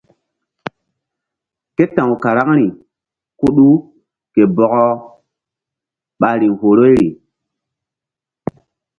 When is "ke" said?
1.75-1.83, 4.33-4.41